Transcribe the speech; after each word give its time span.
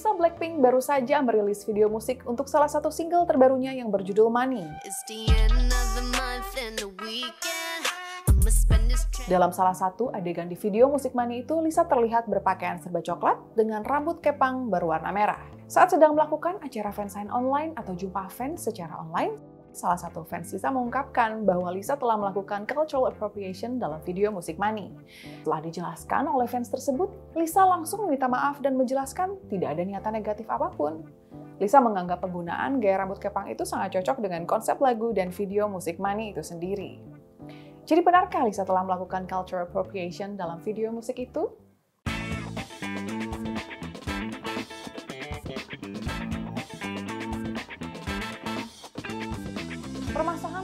Lisa 0.00 0.16
Blackpink 0.16 0.64
baru 0.64 0.80
saja 0.80 1.20
merilis 1.20 1.60
video 1.68 1.92
musik 1.92 2.24
untuk 2.24 2.48
salah 2.48 2.72
satu 2.72 2.88
single 2.88 3.28
terbarunya 3.28 3.76
yang 3.76 3.92
berjudul 3.92 4.32
Money. 4.32 4.64
Dalam 9.28 9.52
salah 9.52 9.76
satu 9.76 10.08
adegan 10.16 10.48
di 10.48 10.56
video 10.56 10.88
musik 10.88 11.12
Money 11.12 11.44
itu, 11.44 11.52
Lisa 11.60 11.84
terlihat 11.84 12.32
berpakaian 12.32 12.80
serba 12.80 13.04
coklat 13.04 13.36
dengan 13.52 13.84
rambut 13.84 14.24
kepang 14.24 14.72
berwarna 14.72 15.12
merah. 15.12 15.44
Saat 15.68 15.92
sedang 15.92 16.16
melakukan 16.16 16.56
acara 16.64 16.96
fansign 16.96 17.28
online 17.28 17.76
atau 17.76 17.92
jumpa 17.92 18.32
fans 18.32 18.64
secara 18.64 18.96
online, 19.04 19.36
Salah 19.70 19.94
satu 19.94 20.26
fans 20.26 20.50
Lisa 20.50 20.66
mengungkapkan 20.74 21.46
bahwa 21.46 21.70
Lisa 21.70 21.94
telah 21.94 22.18
melakukan 22.18 22.66
cultural 22.66 23.06
appropriation 23.06 23.78
dalam 23.78 24.02
video 24.02 24.34
musik 24.34 24.58
Money. 24.58 24.90
Setelah 25.42 25.62
dijelaskan 25.62 26.26
oleh 26.26 26.50
fans 26.50 26.66
tersebut, 26.74 27.06
Lisa 27.38 27.62
langsung 27.62 28.02
meminta 28.02 28.26
maaf 28.26 28.58
dan 28.58 28.74
menjelaskan 28.74 29.38
tidak 29.46 29.78
ada 29.78 29.82
niatan 29.86 30.10
negatif 30.18 30.50
apa 30.50 30.74
pun. 30.74 31.06
Lisa 31.62 31.78
menganggap 31.78 32.18
penggunaan 32.24 32.82
gaya 32.82 33.04
rambut 33.04 33.22
kepang 33.22 33.46
itu 33.46 33.62
sangat 33.62 33.94
cocok 33.94 34.18
dengan 34.18 34.42
konsep 34.42 34.74
lagu 34.82 35.14
dan 35.14 35.30
video 35.30 35.70
musik 35.70 36.02
Money 36.02 36.34
itu 36.34 36.42
sendiri. 36.42 36.98
Jadi 37.86 38.00
benarkah 38.02 38.42
Lisa 38.42 38.66
telah 38.66 38.82
melakukan 38.82 39.30
cultural 39.30 39.70
appropriation 39.70 40.34
dalam 40.34 40.58
video 40.66 40.90
musik 40.90 41.14
itu? 41.22 41.46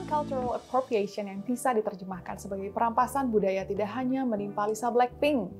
Cultural 0.06 0.54
appropriation 0.54 1.26
yang 1.26 1.42
bisa 1.42 1.74
diterjemahkan 1.74 2.38
sebagai 2.38 2.70
perampasan 2.70 3.28
budaya 3.28 3.66
tidak 3.66 3.90
hanya 3.98 4.22
menimpa 4.22 4.64
Lisa 4.64 4.88
Blackpink. 4.88 5.50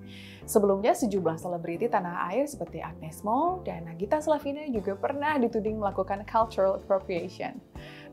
Sebelumnya, 0.47 0.95
sejumlah 0.95 1.37
selebriti 1.43 1.91
tanah 1.91 2.31
air 2.31 2.47
seperti 2.47 2.79
Agnes 2.79 3.27
Mo 3.27 3.67
dan 3.67 3.91
Nagita 3.91 4.23
Slavina 4.23 4.63
juga 4.71 4.95
pernah 4.95 5.35
dituding 5.43 5.83
melakukan 5.83 6.23
cultural 6.23 6.79
appropriation. 6.79 7.59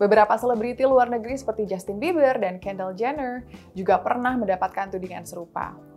Beberapa 0.02 0.34
selebriti 0.34 0.82
luar 0.84 1.14
negeri 1.14 1.38
seperti 1.38 1.70
Justin 1.70 2.02
Bieber 2.02 2.34
dan 2.42 2.58
Kendall 2.58 2.98
Jenner 2.98 3.46
juga 3.78 4.02
pernah 4.02 4.34
mendapatkan 4.34 4.90
tudingan 4.90 5.30
serupa. 5.30 5.93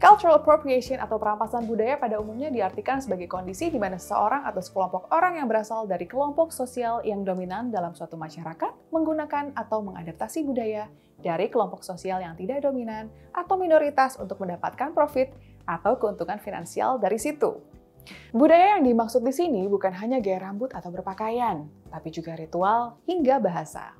Cultural 0.00 0.40
appropriation 0.40 0.96
atau 0.96 1.20
perampasan 1.20 1.68
budaya 1.68 2.00
pada 2.00 2.16
umumnya 2.16 2.48
diartikan 2.48 3.04
sebagai 3.04 3.28
kondisi 3.28 3.68
di 3.68 3.76
mana 3.76 4.00
seseorang 4.00 4.48
atau 4.48 4.64
sekelompok 4.64 5.12
orang 5.12 5.36
yang 5.36 5.44
berasal 5.44 5.84
dari 5.84 6.08
kelompok 6.08 6.56
sosial 6.56 7.04
yang 7.04 7.20
dominan 7.20 7.68
dalam 7.68 7.92
suatu 7.92 8.16
masyarakat 8.16 8.72
menggunakan 8.96 9.52
atau 9.52 9.84
mengadaptasi 9.84 10.40
budaya 10.48 10.88
dari 11.20 11.52
kelompok 11.52 11.84
sosial 11.84 12.16
yang 12.24 12.32
tidak 12.32 12.64
dominan 12.64 13.12
atau 13.36 13.60
minoritas 13.60 14.16
untuk 14.16 14.40
mendapatkan 14.40 14.96
profit 14.96 15.36
atau 15.68 16.00
keuntungan 16.00 16.40
finansial 16.40 16.96
dari 16.96 17.20
situ. 17.20 17.60
Budaya 18.32 18.80
yang 18.80 18.88
dimaksud 18.88 19.20
di 19.20 19.36
sini 19.36 19.68
bukan 19.68 19.92
hanya 20.00 20.16
gaya 20.24 20.48
rambut 20.48 20.72
atau 20.72 20.88
berpakaian, 20.88 21.68
tapi 21.92 22.08
juga 22.08 22.40
ritual 22.40 22.96
hingga 23.04 23.36
bahasa. 23.36 23.99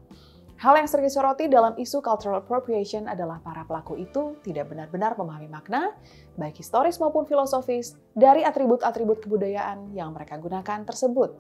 Hal 0.61 0.77
yang 0.77 0.85
sering 0.85 1.09
disoroti 1.09 1.49
dalam 1.49 1.73
isu 1.81 2.05
cultural 2.05 2.45
appropriation 2.45 3.09
adalah 3.09 3.41
para 3.41 3.65
pelaku 3.65 3.97
itu 3.97 4.37
tidak 4.45 4.69
benar-benar 4.69 5.17
memahami 5.17 5.49
makna, 5.49 5.97
baik 6.37 6.61
historis 6.61 7.01
maupun 7.01 7.25
filosofis, 7.25 7.97
dari 8.13 8.45
atribut-atribut 8.45 9.25
kebudayaan 9.25 9.97
yang 9.97 10.13
mereka 10.13 10.37
gunakan 10.37 10.85
tersebut. 10.85 11.33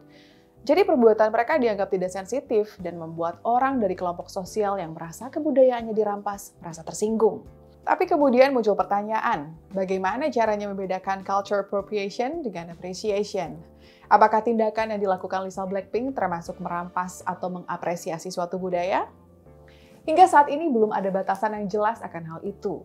Jadi 0.64 0.88
perbuatan 0.88 1.28
mereka 1.36 1.60
dianggap 1.60 1.92
tidak 1.92 2.08
sensitif 2.08 2.80
dan 2.80 2.96
membuat 2.96 3.44
orang 3.44 3.76
dari 3.76 3.92
kelompok 3.92 4.32
sosial 4.32 4.80
yang 4.80 4.96
merasa 4.96 5.28
kebudayaannya 5.28 5.92
dirampas 5.92 6.56
merasa 6.56 6.80
tersinggung. 6.80 7.44
Tapi 7.84 8.08
kemudian 8.08 8.56
muncul 8.56 8.72
pertanyaan, 8.72 9.52
bagaimana 9.76 10.32
caranya 10.32 10.72
membedakan 10.72 11.28
cultural 11.28 11.68
appropriation 11.68 12.40
dengan 12.40 12.72
appreciation? 12.72 13.69
Apakah 14.10 14.42
tindakan 14.42 14.90
yang 14.90 15.00
dilakukan 15.06 15.46
Lisa 15.46 15.62
Blackpink 15.62 16.18
termasuk 16.18 16.58
merampas 16.58 17.22
atau 17.22 17.46
mengapresiasi 17.46 18.34
suatu 18.34 18.58
budaya? 18.58 19.06
Hingga 20.02 20.26
saat 20.26 20.50
ini 20.50 20.66
belum 20.66 20.90
ada 20.90 21.14
batasan 21.14 21.54
yang 21.54 21.70
jelas 21.70 22.02
akan 22.02 22.22
hal 22.26 22.40
itu. 22.42 22.82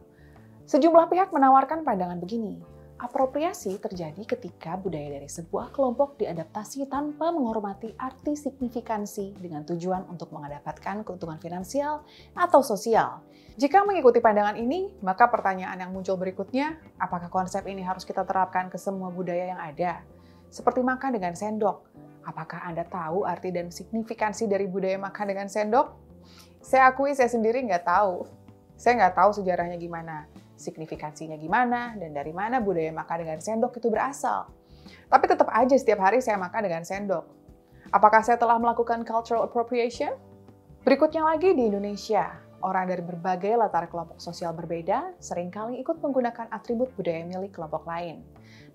Sejumlah 0.70 1.10
pihak 1.10 1.34
menawarkan 1.34 1.82
pandangan 1.82 2.22
begini, 2.22 2.62
apropriasi 3.02 3.82
terjadi 3.82 4.22
ketika 4.22 4.78
budaya 4.78 5.18
dari 5.18 5.26
sebuah 5.26 5.74
kelompok 5.74 6.22
diadaptasi 6.22 6.86
tanpa 6.94 7.34
menghormati 7.34 7.98
arti 7.98 8.38
signifikansi 8.38 9.34
dengan 9.34 9.66
tujuan 9.66 10.06
untuk 10.06 10.30
mendapatkan 10.30 11.02
keuntungan 11.02 11.42
finansial 11.42 12.06
atau 12.38 12.62
sosial. 12.62 13.26
Jika 13.58 13.82
mengikuti 13.82 14.22
pandangan 14.22 14.62
ini, 14.62 14.94
maka 15.02 15.26
pertanyaan 15.26 15.82
yang 15.82 15.90
muncul 15.90 16.22
berikutnya, 16.22 16.78
apakah 17.02 17.34
konsep 17.34 17.66
ini 17.66 17.82
harus 17.82 18.06
kita 18.06 18.22
terapkan 18.22 18.70
ke 18.70 18.78
semua 18.78 19.10
budaya 19.10 19.58
yang 19.58 19.62
ada? 19.64 20.06
Seperti 20.56 20.80
makan 20.80 21.20
dengan 21.20 21.36
sendok. 21.36 21.84
Apakah 22.24 22.64
Anda 22.64 22.88
tahu 22.88 23.28
arti 23.28 23.52
dan 23.52 23.68
signifikansi 23.76 24.48
dari 24.48 24.72
budaya 24.72 24.96
makan 24.96 25.36
dengan 25.36 25.52
sendok? 25.52 26.00
Saya 26.64 26.88
akui 26.88 27.12
saya 27.12 27.28
sendiri 27.28 27.60
nggak 27.68 27.84
tahu. 27.84 28.24
Saya 28.80 29.04
nggak 29.04 29.20
tahu 29.20 29.30
sejarahnya 29.36 29.76
gimana, 29.76 30.32
signifikansinya 30.56 31.36
gimana, 31.36 31.94
dan 32.00 32.16
dari 32.16 32.32
mana 32.32 32.64
budaya 32.64 32.96
makan 32.96 33.28
dengan 33.28 33.40
sendok 33.44 33.76
itu 33.76 33.92
berasal. 33.92 34.48
Tapi 35.12 35.26
tetap 35.28 35.52
aja 35.52 35.76
setiap 35.76 36.00
hari 36.00 36.24
saya 36.24 36.40
makan 36.40 36.64
dengan 36.64 36.88
sendok. 36.88 37.28
Apakah 37.92 38.24
saya 38.24 38.40
telah 38.40 38.56
melakukan 38.56 39.04
cultural 39.04 39.46
appropriation? 39.46 40.16
Berikutnya 40.88 41.22
lagi 41.28 41.54
di 41.54 41.70
Indonesia, 41.70 42.32
orang 42.64 42.90
dari 42.90 43.04
berbagai 43.06 43.54
latar 43.60 43.92
kelompok 43.92 44.18
sosial 44.18 44.56
berbeda 44.56 45.20
sering 45.22 45.54
kali 45.54 45.78
ikut 45.84 46.02
menggunakan 46.02 46.50
atribut 46.50 46.90
budaya 46.98 47.22
milik 47.28 47.54
kelompok 47.54 47.86
lain. 47.86 48.26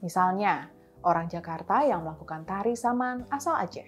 Misalnya, 0.01 0.71
orang 1.05 1.27
Jakarta 1.29 1.85
yang 1.85 2.05
melakukan 2.05 2.45
tari 2.45 2.77
saman 2.77 3.25
asal 3.33 3.57
Aceh. 3.57 3.87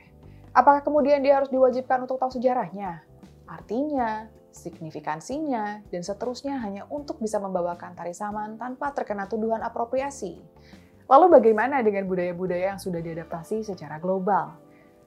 Apakah 0.52 0.84
kemudian 0.84 1.24
dia 1.24 1.40
harus 1.40 1.48
diwajibkan 1.48 2.04
untuk 2.04 2.20
tahu 2.20 2.36
sejarahnya? 2.36 3.04
Artinya, 3.48 4.28
signifikansinya, 4.52 5.80
dan 5.88 6.02
seterusnya 6.04 6.60
hanya 6.60 6.84
untuk 6.92 7.20
bisa 7.20 7.40
membawakan 7.40 7.96
tari 7.96 8.12
saman 8.12 8.60
tanpa 8.60 8.92
terkena 8.92 9.24
tuduhan 9.24 9.64
apropriasi. 9.64 10.40
Lalu 11.08 11.26
bagaimana 11.40 11.80
dengan 11.80 12.04
budaya-budaya 12.08 12.76
yang 12.76 12.80
sudah 12.80 13.00
diadaptasi 13.00 13.64
secara 13.64 13.96
global? 14.00 14.56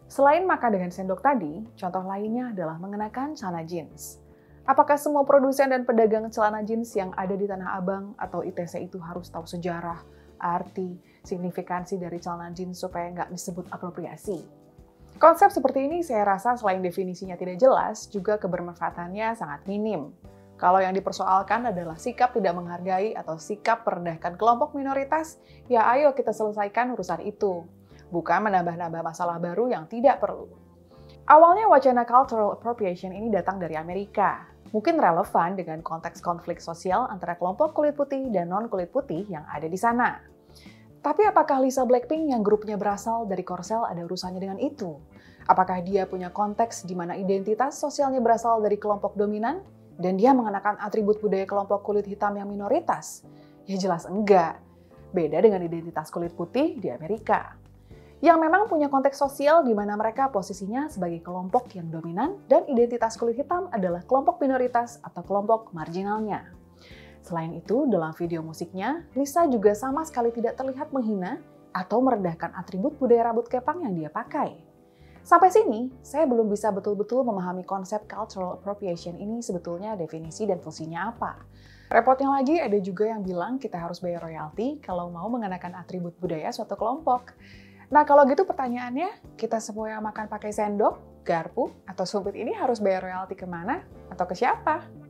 Selain 0.05 0.45
makan 0.45 0.77
dengan 0.77 0.91
sendok 0.93 1.21
tadi, 1.21 1.65
contoh 1.73 2.05
lainnya 2.05 2.53
adalah 2.53 2.77
mengenakan 2.77 3.33
celana 3.33 3.65
jeans. 3.65 4.21
Apakah 4.65 4.97
semua 4.97 5.25
produsen 5.25 5.69
dan 5.69 5.85
pedagang 5.85 6.29
celana 6.29 6.61
jeans 6.65 6.93
yang 6.97 7.13
ada 7.17 7.37
di 7.37 7.45
Tanah 7.45 7.77
Abang 7.77 8.17
atau 8.17 8.41
ITC 8.41 8.89
itu 8.89 8.97
harus 8.97 9.29
tahu 9.29 9.45
sejarah, 9.45 10.01
arti, 10.41 10.97
signifikansi 11.25 11.97
dari 11.99 12.21
celana 12.21 12.53
jeans 12.53 12.79
supaya 12.79 13.11
nggak 13.11 13.29
disebut 13.33 13.65
apropriasi. 13.73 14.65
Konsep 15.15 15.47
seperti 15.47 15.87
ini 15.87 16.03
saya 16.03 16.27
rasa 16.27 16.59
selain 16.59 16.83
definisinya 16.83 17.39
tidak 17.39 17.55
jelas, 17.55 18.11
juga 18.11 18.35
kebermanfaatannya 18.35 19.31
sangat 19.35 19.63
minim. 19.63 20.11
Kalau 20.55 20.79
yang 20.79 20.95
dipersoalkan 20.95 21.67
adalah 21.71 21.99
sikap 21.99 22.31
tidak 22.31 22.55
menghargai 22.55 23.11
atau 23.15 23.35
sikap 23.35 23.83
merendahkan 23.83 24.39
kelompok 24.39 24.71
minoritas, 24.75 25.39
ya 25.67 25.87
ayo 25.95 26.15
kita 26.15 26.31
selesaikan 26.31 26.95
urusan 26.95 27.23
itu. 27.27 27.63
Bukan 28.11 28.39
menambah-nambah 28.47 29.01
masalah 29.03 29.39
baru 29.39 29.71
yang 29.71 29.87
tidak 29.87 30.23
perlu. 30.23 30.47
Awalnya 31.27 31.71
wacana 31.71 32.03
cultural 32.03 32.55
appropriation 32.55 33.11
ini 33.11 33.31
datang 33.31 33.59
dari 33.59 33.75
Amerika. 33.79 34.47
Mungkin 34.75 34.99
relevan 34.99 35.55
dengan 35.55 35.79
konteks 35.79 36.19
konflik 36.19 36.59
sosial 36.59 37.07
antara 37.07 37.39
kelompok 37.39 37.71
kulit 37.71 37.95
putih 37.95 38.27
dan 38.35 38.51
non-kulit 38.51 38.91
putih 38.91 39.23
yang 39.31 39.47
ada 39.47 39.65
di 39.71 39.79
sana. 39.79 40.34
Tapi 41.05 41.21
apakah 41.21 41.61
Lisa 41.61 41.85
Blackpink 41.85 42.33
yang 42.33 42.41
grupnya 42.41 42.81
berasal 42.81 43.29
dari 43.29 43.45
Korsel 43.45 43.85
ada 43.85 44.01
urusannya 44.01 44.41
dengan 44.41 44.57
itu? 44.57 44.97
Apakah 45.45 45.85
dia 45.85 46.09
punya 46.09 46.33
konteks 46.33 46.81
di 46.81 46.97
mana 46.97 47.13
identitas 47.13 47.77
sosialnya 47.77 48.17
berasal 48.17 48.57
dari 48.65 48.81
kelompok 48.81 49.13
dominan 49.13 49.61
dan 50.01 50.17
dia 50.17 50.33
mengenakan 50.33 50.81
atribut 50.81 51.21
budaya 51.21 51.45
kelompok 51.45 51.85
kulit 51.85 52.09
hitam 52.09 52.33
yang 52.33 52.49
minoritas? 52.49 53.21
Ya 53.69 53.77
jelas 53.77 54.09
enggak. 54.09 54.57
Beda 55.13 55.45
dengan 55.45 55.61
identitas 55.61 56.09
kulit 56.09 56.33
putih 56.33 56.81
di 56.81 56.89
Amerika. 56.89 57.53
Yang 58.25 58.41
memang 58.41 58.65
punya 58.65 58.89
konteks 58.89 59.21
sosial 59.21 59.61
di 59.61 59.77
mana 59.77 59.93
mereka 59.93 60.33
posisinya 60.33 60.89
sebagai 60.89 61.21
kelompok 61.21 61.69
yang 61.77 61.93
dominan 61.93 62.41
dan 62.49 62.65
identitas 62.65 63.13
kulit 63.13 63.37
hitam 63.37 63.69
adalah 63.69 64.01
kelompok 64.09 64.41
minoritas 64.41 64.97
atau 65.05 65.21
kelompok 65.21 65.69
marginalnya. 65.69 66.64
Selain 67.25 67.49
itu, 67.57 67.89
dalam 67.89 68.13
video 68.13 68.45
musiknya, 68.45 69.01
Lisa 69.17 69.49
juga 69.49 69.73
sama 69.73 70.05
sekali 70.05 70.29
tidak 70.29 70.61
terlihat 70.61 70.93
menghina 70.93 71.41
atau 71.73 71.97
merendahkan 71.97 72.53
atribut 72.53 73.01
budaya 73.01 73.33
rambut 73.33 73.49
kepang 73.49 73.81
yang 73.81 73.97
dia 73.97 74.13
pakai. 74.13 74.53
Sampai 75.25 75.49
sini, 75.49 75.89
saya 76.05 76.29
belum 76.29 76.45
bisa 76.53 76.69
betul-betul 76.69 77.25
memahami 77.25 77.65
konsep 77.65 78.05
cultural 78.05 78.61
appropriation 78.61 79.17
ini 79.17 79.41
sebetulnya 79.41 79.97
definisi 79.97 80.45
dan 80.45 80.61
fungsinya 80.61 81.17
apa. 81.17 81.41
Repotnya 81.89 82.29
lagi, 82.29 82.61
ada 82.61 82.77
juga 82.77 83.09
yang 83.09 83.25
bilang 83.25 83.57
kita 83.57 83.81
harus 83.81 83.97
bayar 83.97 84.21
royalti 84.21 84.77
kalau 84.85 85.09
mau 85.09 85.25
mengenakan 85.25 85.81
atribut 85.81 86.13
budaya 86.21 86.53
suatu 86.53 86.77
kelompok. 86.77 87.33
Nah, 87.89 88.05
kalau 88.05 88.21
gitu 88.29 88.45
pertanyaannya, 88.45 89.33
kita 89.33 89.57
semua 89.57 89.97
yang 89.97 90.05
makan 90.05 90.29
pakai 90.29 90.53
sendok, 90.53 91.25
garpu, 91.25 91.73
atau 91.89 92.05
sumpit 92.05 92.37
ini 92.37 92.53
harus 92.53 92.77
bayar 92.77 93.09
royalti 93.09 93.33
ke 93.33 93.49
mana 93.49 93.81
atau 94.13 94.29
ke 94.29 94.37
siapa? 94.37 95.04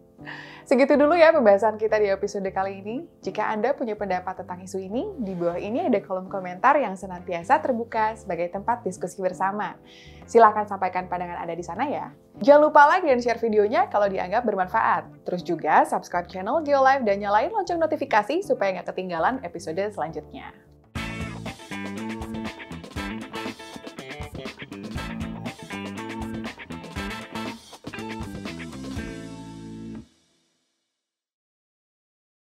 Segitu 0.65 0.97
dulu 0.97 1.13
ya 1.13 1.29
pembahasan 1.29 1.77
kita 1.77 2.01
di 2.01 2.09
episode 2.09 2.49
kali 2.49 2.81
ini. 2.81 3.05
Jika 3.21 3.53
Anda 3.53 3.77
punya 3.77 3.93
pendapat 3.93 4.41
tentang 4.41 4.65
isu 4.65 4.81
ini, 4.81 5.13
di 5.21 5.37
bawah 5.37 5.61
ini 5.61 5.85
ada 5.85 6.01
kolom 6.01 6.25
komentar 6.25 6.73
yang 6.81 6.97
senantiasa 6.97 7.61
terbuka 7.61 8.17
sebagai 8.17 8.49
tempat 8.49 8.81
diskusi 8.81 9.21
bersama. 9.21 9.77
Silahkan 10.25 10.65
sampaikan 10.65 11.05
pandangan 11.05 11.45
Anda 11.45 11.53
di 11.53 11.61
sana 11.61 11.85
ya. 11.85 12.09
Jangan 12.41 12.61
lupa 12.65 12.89
like 12.89 13.05
dan 13.05 13.21
share 13.21 13.37
videonya 13.37 13.85
kalau 13.93 14.09
dianggap 14.09 14.41
bermanfaat. 14.41 15.05
Terus 15.21 15.45
juga 15.45 15.85
subscribe 15.85 16.25
channel 16.25 16.65
GeoLive 16.65 17.05
dan 17.05 17.21
nyalain 17.21 17.53
lonceng 17.53 17.77
notifikasi 17.77 18.41
supaya 18.41 18.81
nggak 18.81 18.89
ketinggalan 18.89 19.37
episode 19.45 19.85
selanjutnya. 19.93 20.64